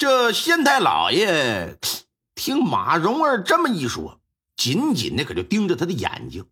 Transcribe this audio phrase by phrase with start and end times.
[0.00, 1.78] 这县太老爷
[2.34, 4.18] 听马蓉儿这么一说，
[4.56, 6.46] 紧紧的可就盯着他的眼睛，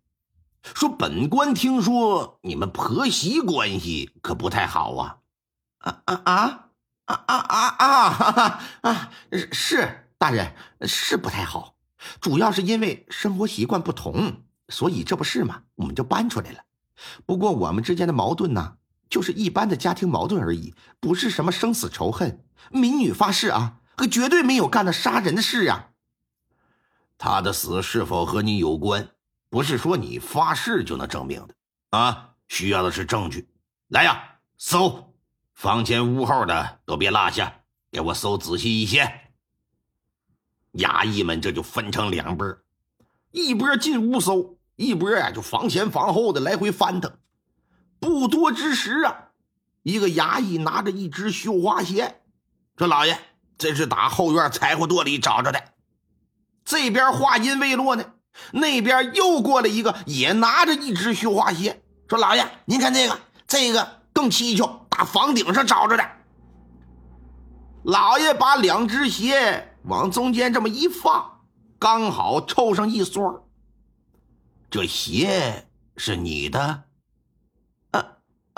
[0.61, 5.17] 说：“本官听说你们婆媳关系可不太好啊！
[5.79, 6.69] 啊啊啊
[7.05, 7.97] 啊啊啊
[8.29, 9.11] 啊啊！
[9.51, 10.53] 是大人
[10.83, 11.73] 是不太好，
[12.21, 16.59] 主要是因为生活习惯不同，所以这不是嘛，我们就搬出来了。
[17.25, 18.75] 不过我们之间的矛盾呢，
[19.09, 25.89] 就是一般的家庭矛盾而已，不是什么生死仇恨。”民女发誓啊，可绝对没有干那杀人的事呀。
[27.17, 29.09] 他的死是否和你有关，
[29.49, 31.55] 不是说你发誓就能证明的
[31.97, 32.31] 啊！
[32.47, 33.47] 需要的是证据。
[33.87, 35.13] 来呀，搜
[35.53, 39.31] 房前屋后的都别落下，给我搜仔细一些。
[40.73, 42.57] 衙役们这就分成两波，
[43.31, 47.17] 一波进屋搜，一波呀就房前房后的来回翻腾。
[47.99, 49.29] 不多之时啊，
[49.83, 52.21] 一个衙役拿着一只绣花鞋。
[52.77, 53.19] 说老爷，
[53.57, 55.61] 这是打后院柴火垛里找着的。
[56.63, 58.13] 这边话音未落呢，
[58.51, 61.81] 那边又过来一个，也拿着一只绣花鞋。
[62.07, 66.03] 说老爷，您看这个，这个更蹊跷，打房顶上找着的。
[67.83, 71.41] 老爷把两只鞋往中间这么一放，
[71.79, 73.41] 刚好凑上一双。
[74.69, 75.67] 这鞋
[75.97, 76.83] 是你的？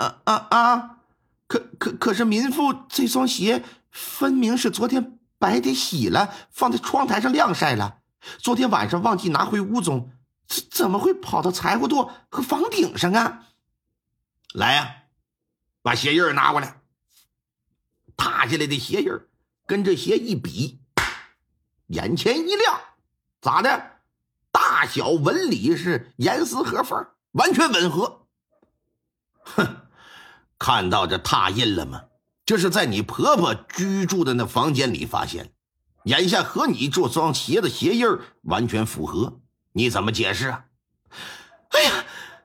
[0.02, 0.98] 啊啊啊！
[1.46, 3.64] 可可可是民妇这双鞋。
[3.90, 7.98] 分明是昨天白天洗了，放在窗台上晾晒了。
[8.38, 10.10] 昨天晚上忘记拿回屋中，
[10.46, 13.48] 怎怎么会跑到柴火垛和房顶上啊？
[14.54, 15.02] 来呀，
[15.82, 16.80] 把鞋印拿过来。
[18.16, 19.10] 踏下来的鞋印
[19.66, 20.80] 跟这鞋一比，
[21.88, 22.80] 眼前一亮，
[23.42, 23.90] 咋的？
[24.50, 28.26] 大小纹理是严丝合缝，完全吻合。
[29.44, 29.81] 哼，
[30.62, 32.02] 看到这踏印了吗？
[32.46, 35.52] 这是在你婆婆居住的那房间里发现，
[36.04, 38.06] 眼下和你这双鞋的鞋印
[38.42, 39.40] 完全符合，
[39.72, 40.66] 你怎么解释啊？
[41.70, 41.90] 哎呀，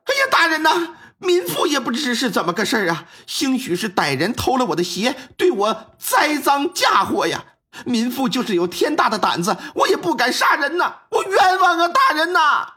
[0.05, 7.45] 哎呀，大人呐，民妇也不知是怎么个事儿啊，兴许是歹人偷了我的鞋，对我栽赃嫁祸呀。
[7.85, 12.73] 民妇就是有天大的胆子，我也不敢杀人呐，我冤枉啊，大人呐！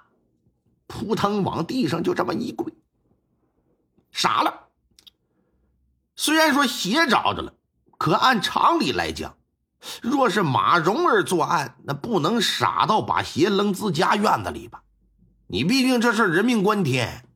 [0.87, 2.71] 扑腾往地上就这么一跪，
[4.13, 4.67] 傻了。
[6.23, 7.55] 虽然说鞋找着了，
[7.97, 9.39] 可按常理来讲，
[10.03, 14.83] 若是马蓉儿作案，那不能傻到把鞋扔自家院子里吧？
[15.47, 17.27] 你毕竟这事人命关天，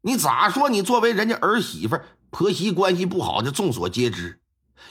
[0.00, 0.70] 你咋说？
[0.70, 2.00] 你作为人家儿媳妇，
[2.30, 4.40] 婆媳关系不好，这众所皆知。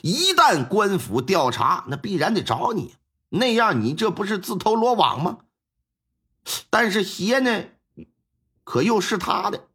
[0.03, 2.93] 一旦官府调查，那必然得找你，
[3.29, 5.39] 那样你这不是自投罗网吗？
[6.69, 7.63] 但是鞋呢，
[8.63, 9.65] 可又是他的，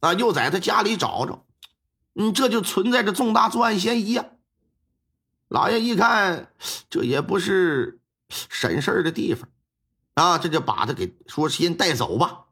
[0.00, 1.46] 啊，又在他家里找着。
[2.20, 4.26] 嗯，这就存在着重大作案嫌疑呀！
[5.46, 6.52] 老爷一看，
[6.90, 9.48] 这也不是审事儿的地方，
[10.14, 12.46] 啊，这就把他给说先带走吧，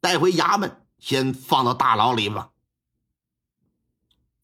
[0.00, 2.50] 带回衙门，先放到大牢里吧。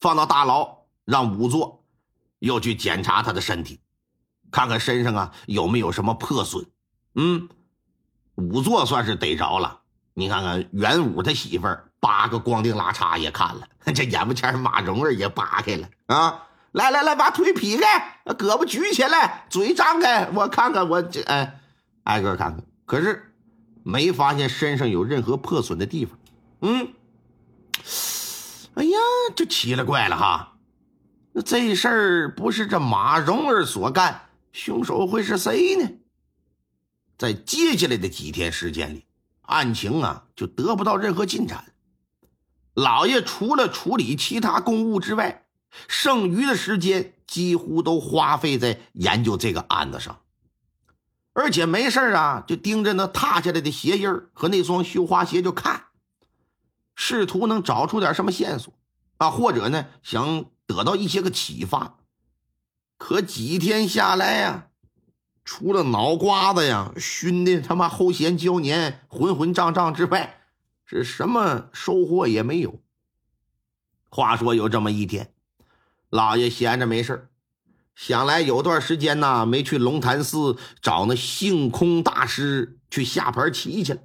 [0.01, 1.85] 放到大牢，让仵作
[2.41, 3.79] 又去检查他的身体，
[4.51, 6.67] 看看身上啊有没有什么破损。
[7.15, 7.49] 嗯，
[8.35, 9.83] 仵作算是逮着了。
[10.15, 11.93] 你看看元武他媳妇儿。
[12.05, 16.43] 八个光腚拉叉也看了， 这眼巴前马蓉儿也扒开了啊！
[16.73, 21.61] 来来来，把腿劈开，胳膊举起来，嘴张开，我看看我这哎，
[22.03, 22.63] 挨个看看。
[22.85, 23.33] 可是
[23.83, 26.19] 没发现身上有任何破损的地方。
[26.61, 26.93] 嗯，
[28.75, 28.99] 哎呀，
[29.35, 30.59] 就奇了怪了哈！
[31.33, 35.89] 那这事儿不是这马蓉儿所干，凶手会是谁呢？
[37.17, 39.07] 在接下来的几天时间里，
[39.43, 41.65] 案情啊就得不到任何进展。
[42.75, 45.47] 老爷除了处理其他公务之外，
[45.89, 50.21] 剩余的时间几乎都花费在研究这个案子上，
[51.33, 55.87] 而且没事啊，就盯着那踏下来的鞋印和那双绣花鞋就看，
[56.95, 58.73] 试图能找出点什么线索
[59.19, 61.97] 啊，或者呢想得到一些个启发。
[62.99, 64.69] 可几天下来呀，
[65.45, 70.41] 除了脑瓜子呀熏的他妈齁咸焦黏、浑浑胀胀之外，
[70.85, 72.81] 是什么收获也没有。
[74.09, 75.33] 话说有这么一天，
[76.11, 77.29] 老爷闲着没事
[77.97, 84.01] 想来有段时间呐，没去龙潭寺找那性空大师去下盘棋去了。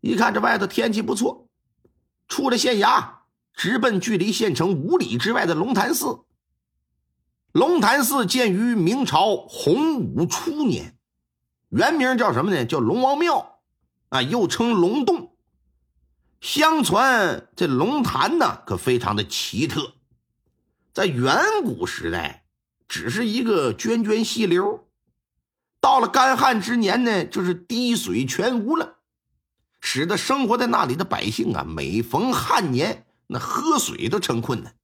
[0.00, 1.46] 一看这外头天气不错，
[2.26, 3.16] 出了县衙，
[3.52, 6.20] 直奔距离县城五里之外的龙潭寺。
[7.52, 10.96] 龙潭寺建于明朝洪武初年，
[11.68, 12.64] 原名叫什么呢？
[12.64, 13.60] 叫龙王庙，
[14.08, 15.29] 啊，又称龙洞。
[16.40, 19.94] 相传这龙潭呢，可非常的奇特，
[20.92, 22.44] 在远古时代。
[22.88, 24.88] 只是一个涓涓细流，
[25.80, 28.96] 到了干旱之年呢，就是滴水全无了，
[29.80, 34.74] 使得生活在那里的百姓啊，每逢旱年，那喝水都成困难，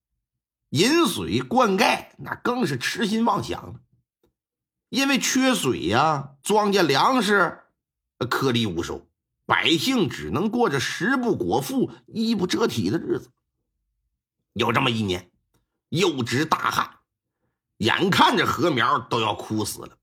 [0.68, 3.80] 饮水灌溉那更是痴心妄想。
[4.88, 7.58] 因为缺水呀，庄稼粮食
[8.30, 9.05] 颗粒无收，
[9.46, 13.30] 百姓只能过着食不果腹、衣不遮体的日子。
[14.52, 15.30] 有这么一年，
[15.88, 16.98] 又值大旱。
[17.78, 19.98] 眼看着禾苗都要枯死了，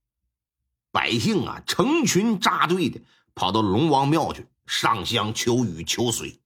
[0.91, 3.01] 百姓啊成群扎队的
[3.35, 6.39] 跑到龙王庙去上香求雨求水，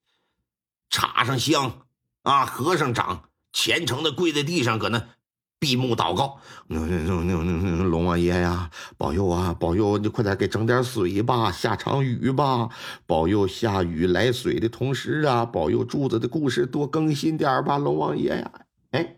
[0.89, 1.85] 插上香
[2.23, 5.09] 啊，和尚长虔诚的跪在地上，搁那
[5.59, 12.69] 闭目祷告：“那那那那那龙王爷呀，保佑啊，保佑你快点给整点水吧，下场雨吧，
[13.05, 18.51] 保佑下雨来水的同时啊，保佑柱子的故事多更新点吧，龙王爷呀，
[18.91, 19.15] 哎。”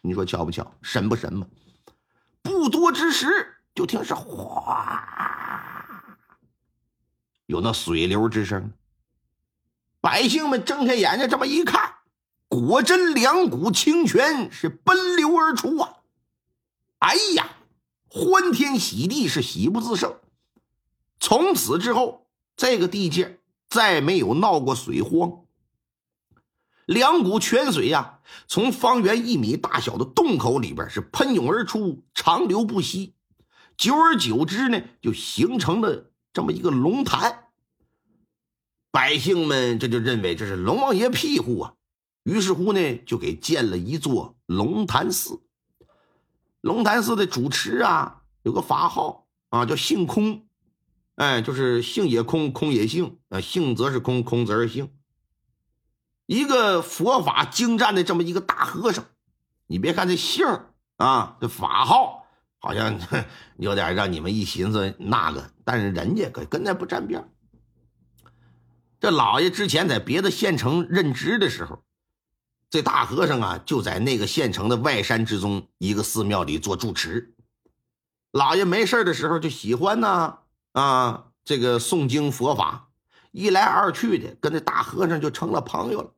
[0.00, 1.46] 你说巧不巧，神不神嘛？
[2.40, 3.26] 不多之时，
[3.74, 5.04] 就听是哗，
[7.46, 8.72] 有那水流之声。
[10.00, 11.87] 百姓们睁开眼睛，这么一看，
[12.60, 15.96] 果真两股清泉是奔流而出啊！
[16.98, 17.56] 哎呀，
[18.08, 20.16] 欢天喜地，是喜不自胜。
[21.20, 22.26] 从此之后，
[22.56, 23.38] 这个地界
[23.68, 25.44] 再没有闹过水荒。
[26.86, 33.14] 两股泉水呀，从方圆一米大小的洞口里边是喷涌而出，长流不息。
[33.76, 37.44] 久而久之呢，就形成了这么一个龙潭。
[38.90, 41.74] 百姓们这就认为这是龙王爷庇护啊，
[42.28, 45.40] 于是乎呢，就给建了一座龙潭寺。
[46.60, 50.46] 龙潭寺的主持啊，有个法号啊，叫性空，
[51.14, 54.92] 哎，就是性也空，空也性啊，性则是空，空则是性。
[56.26, 59.06] 一个佛法精湛的这么一个大和尚，
[59.66, 60.44] 你别看这姓
[60.98, 62.26] 啊，这法号
[62.58, 63.00] 好像
[63.56, 67.26] 有点让你们一寻思那个，但是人家可跟那不沾边。
[69.00, 71.82] 这老爷之前在别的县城任职的时候，
[72.70, 77.34] 这大和尚啊就在那个县城的外山之中一个寺庙里做住持。
[78.30, 80.38] 老爷没事的时候就喜欢呢
[80.72, 82.90] 啊，这个诵经佛法，
[83.30, 86.12] 一来二去的跟这大和尚就成了朋友了。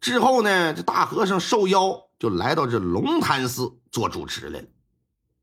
[0.00, 4.66] 之后呢，这大和尚受邀就来到这龙潭寺做主持来了。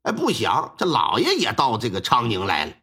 [0.04, 2.74] 哎，不想这老爷也到这个昌宁来了，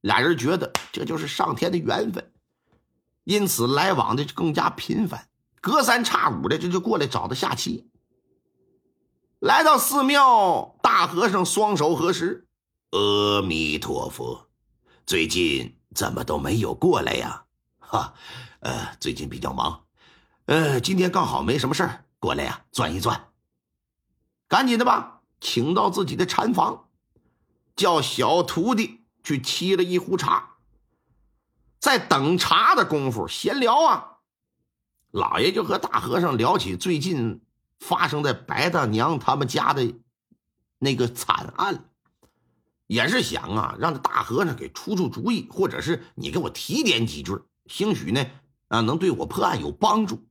[0.00, 2.32] 俩人觉得这就是上天的缘分，
[3.24, 5.28] 因此来往的更加频繁，
[5.62, 7.88] 隔三差五的这就过来找他下棋。
[9.38, 12.46] 来到寺庙，大和尚双手合十
[12.90, 14.48] ：“阿弥陀佛，
[15.06, 17.44] 最近怎么都没有过来呀？
[17.78, 18.12] 哈，
[18.60, 19.84] 呃，最近比较忙。”
[20.46, 23.28] 呃，今天刚好没什么事儿，过来呀，转一转。
[24.48, 26.88] 赶紧的吧，请到自己的禅房，
[27.76, 30.56] 叫小徒弟去沏了一壶茶。
[31.78, 34.11] 在等茶的功夫，闲聊啊，
[35.12, 37.42] 老爷就和大和尚聊起最近
[37.78, 39.94] 发生在白大娘他们家的
[40.78, 41.90] 那个惨案，
[42.86, 48.26] 也是想啊，让这大和尚给出出主意，或者是你给我提点几句，兴许呢
[48.68, 50.26] 啊，能对我破案有帮助。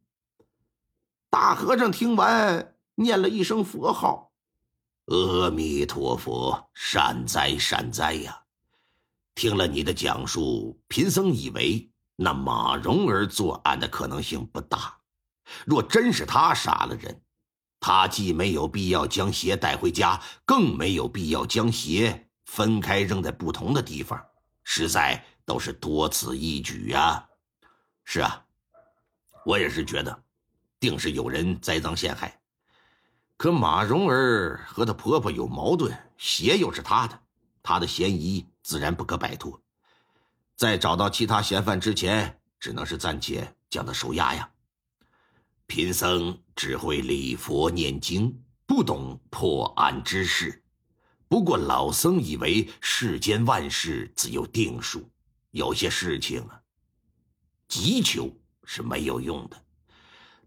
[1.30, 4.32] 大和尚听完，念了一声佛号
[5.06, 8.42] ：“阿弥陀佛，善哉善哉呀！”
[9.36, 11.91] 听了你的讲述，贫僧以为
[12.24, 14.96] 那马蓉儿作案的可能性不大。
[15.66, 17.20] 若真是他杀了人，
[17.80, 24.24] 他既没有必要将鞋带回家，更没有必要将鞋分开扔在不同的地方，
[24.64, 27.28] 实在都是多此一举呀。
[28.04, 28.46] 是啊，
[29.44, 30.24] 我也是觉得。
[30.80, 32.40] 定是有人栽赃陷害，
[33.38, 37.20] 可马蓉儿和她婆婆有矛盾，鞋又是她的，
[37.64, 39.60] 她的嫌疑自然不可摆脱。
[40.56, 44.50] 在找到其他嫌犯之前，只能是暂且将他收押呀。
[45.66, 50.64] 贫僧只会礼佛念经，不懂破案之事。
[51.28, 55.10] 不过老僧以为世间万事自有定数，
[55.52, 56.62] 有些事情啊，
[57.70, 58.30] 急求
[58.66, 59.64] 是没有用的。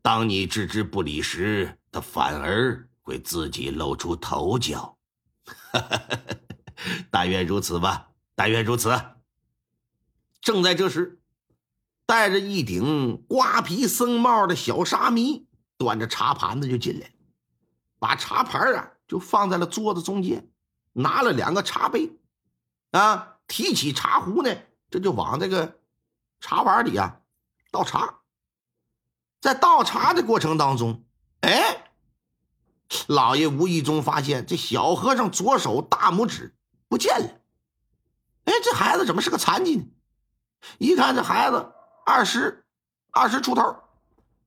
[0.02, 4.96] 当你置之不理时，他反而会自己露出头角。
[7.10, 8.90] 但愿如此吧，但愿如此。
[10.44, 11.18] 正在这时，
[12.04, 15.48] 戴着一顶瓜皮僧帽的小沙弥
[15.78, 17.10] 端着茶盘子就进来，
[17.98, 20.50] 把茶盘啊就放在了桌子中间，
[20.92, 22.18] 拿了两个茶杯，
[22.90, 24.54] 啊，提起茶壶呢，
[24.90, 25.80] 这就往这个
[26.40, 27.22] 茶碗里啊
[27.70, 28.20] 倒茶。
[29.40, 31.04] 在倒茶的过程当中，
[31.40, 31.90] 哎，
[33.06, 36.54] 老爷无意中发现这小和尚左手大拇指
[36.86, 37.40] 不见了。
[38.44, 39.84] 哎，这孩子怎么是个残疾呢？
[40.78, 41.72] 一看这孩子
[42.06, 42.64] 二十
[43.10, 43.76] 二十出头，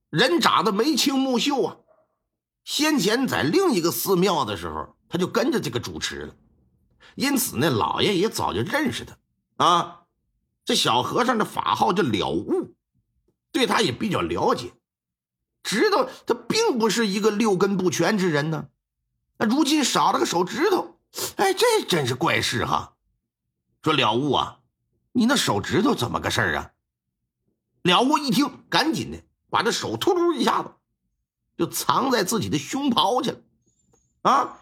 [0.09, 1.77] 人长得眉清目秀啊。
[2.63, 6.35] 先前在另一个寺庙的时候，他就跟着这个主持了，
[7.15, 10.01] 因此呢，老爷也早就认识他啊。
[10.65, 12.75] 这小和尚的法号叫了悟，
[13.53, 14.73] 对他也比较了解。
[15.63, 18.67] 知道他并不是一个六根不全之人呢，
[19.37, 20.99] 那如今少了个手指头，
[21.37, 22.95] 哎，这真是怪事哈！
[23.81, 24.56] 说了悟啊，
[25.17, 26.71] 你那手指头怎么个事儿啊？
[27.81, 29.17] 了悟一听，赶紧的
[29.49, 30.75] 把这手突突一下子
[31.57, 33.39] 就藏在自己的胸袍去了，
[34.21, 34.59] 啊，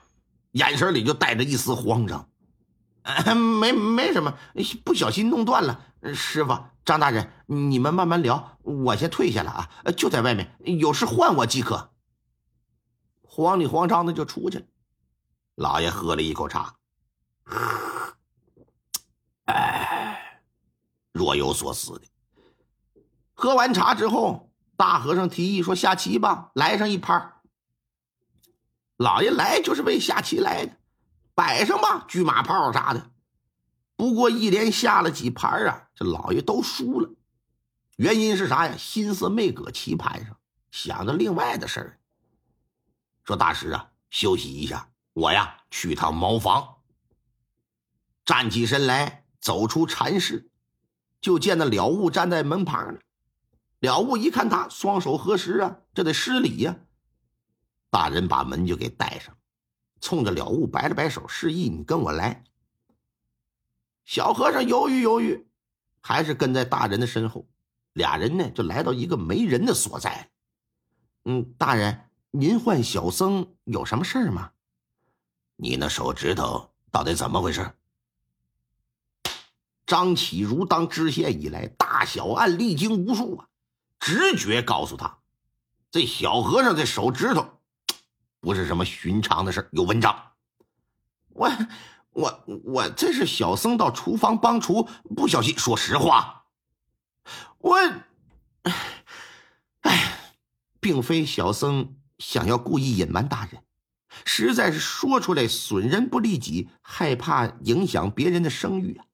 [0.52, 2.30] 眼神里就带着一丝慌张。
[3.60, 4.38] 没没什么，
[4.86, 6.58] 不小心弄断了，师傅。
[6.86, 9.70] 张大人，你们慢慢聊，我先退下了啊！
[9.98, 11.92] 就在外面，有事唤我即可。
[13.24, 14.66] 慌里慌张的就出去了。
[15.56, 16.76] 老爷喝了一口茶，
[19.46, 20.42] 哎，
[21.16, 22.02] 若有所思的。
[23.34, 27.36] 喝完茶之后，大和尚提议说：“下棋吧，来上一盘。”
[28.98, 30.78] 老爷来就是为下棋来的，
[31.34, 33.12] 摆上吧，车马炮啥的。
[33.96, 37.10] 不过一连下了几盘啊，这老爷都输了。
[37.96, 38.76] 原因是啥呀？
[38.76, 40.38] 心思没搁棋盘上，
[40.70, 42.00] 想着另外的事儿。
[43.24, 46.76] 说大师啊，休息一下，我呀去趟茅房。
[48.26, 50.50] 站起身来，走出禅室，
[51.26, 53.00] 就见那了悟站在门旁呢。
[53.80, 56.78] 了悟一看他，双手合十啊，这得施礼呀。
[57.90, 59.36] 大人把门就给带上，
[60.00, 62.44] 冲着了悟摆了摆手，示意你跟我来。
[64.04, 65.48] 小和尚犹豫犹豫，
[66.00, 67.48] 还是跟在大人的身后。
[67.94, 70.30] 俩人呢，就来到一个没人的所在。
[71.24, 74.52] 嗯，大人，您唤小僧有什么事儿吗？
[75.56, 77.68] 你那手指头到底怎么回事？
[79.86, 83.48] 张启如当知县以来，大小案历经无数啊，
[84.00, 85.18] 直觉告诉他，
[85.92, 87.60] 这小和尚这手指头
[88.40, 90.32] 不是什么寻常的事有文章。
[91.30, 91.52] 我。
[92.16, 94.88] 我我这是小僧到厨房帮厨，
[95.18, 96.46] 不小心说实话。
[97.58, 97.76] 我，
[99.82, 100.20] 哎，
[100.80, 103.62] 并非小僧想要故意隐瞒大人，
[104.24, 109.06] 实在是说出来损人不利己，害怕影响别人的声誉啊。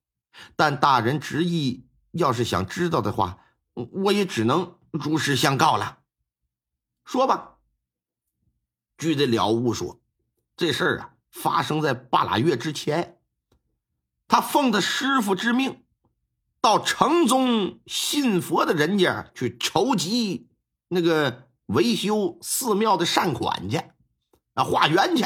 [0.56, 3.40] 但大人执意要是想知道的话，
[3.74, 6.00] 我也只能如实相告了。
[7.06, 7.58] 说吧。
[8.98, 10.00] 据这了悟说，
[10.56, 11.14] 这事儿啊。
[11.32, 13.18] 发生在半拉月之前，
[14.28, 15.86] 他奉他师傅之命，
[16.60, 20.50] 到城中信佛的人家去筹集
[20.90, 23.78] 那个维修寺庙的善款去，
[24.56, 25.26] 啊，化缘去。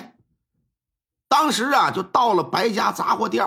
[1.27, 3.43] 当时啊，就到了白家杂货店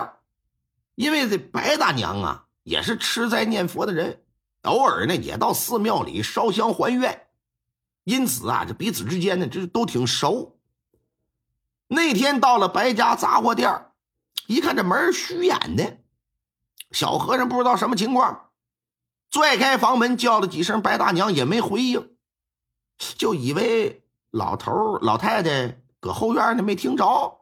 [0.99, 4.21] 因为这白大娘啊，也是吃斋念佛的人，
[4.63, 7.27] 偶尔呢也到寺庙里烧香还愿，
[8.03, 10.59] 因此啊，这彼此之间呢，这都挺熟。
[11.87, 13.93] 那天到了白家杂货店
[14.47, 15.99] 一看这门虚掩的，
[16.91, 18.49] 小和尚不知道什么情况，
[19.31, 22.09] 拽开房门叫了几声白大娘也没回应，
[22.97, 27.39] 就以为老头老太太搁后院呢没听着，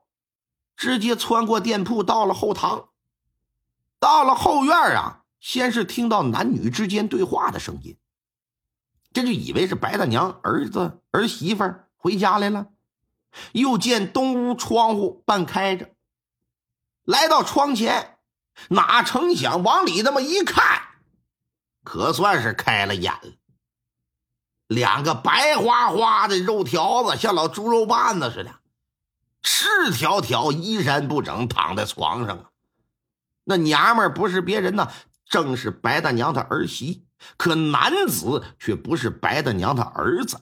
[0.75, 2.89] 直接穿过店铺到了后堂。
[3.99, 7.97] 到了后院啊，先是听到男女之间对话的声音，
[9.13, 12.67] 这就以为是白大娘儿子儿媳妇回家来了。
[13.51, 15.91] 又见东屋窗户半开着，
[17.03, 18.17] 来到窗前，
[18.69, 20.81] 哪成想往里这么一看，
[21.83, 23.33] 可算是开了眼了。
[24.67, 28.59] 两个白花花的肉条子，像老猪肉棒子似的，
[29.41, 32.51] 赤条条、衣衫不整，躺在床上啊。
[33.49, 34.89] 那娘们不是别人呢，
[35.29, 37.05] 正是白大娘的儿媳。
[37.37, 40.41] 可男子却不是白大娘的儿子。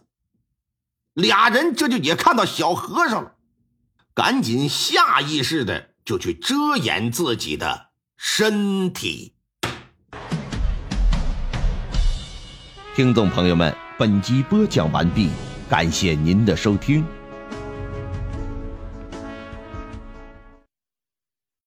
[1.14, 3.36] 俩人这就也看到小和尚了，
[4.16, 9.36] 赶紧下意识的就去遮掩自己的身体。
[12.96, 15.30] 听众朋友们，本集播讲完毕，
[15.70, 17.06] 感谢您的收听。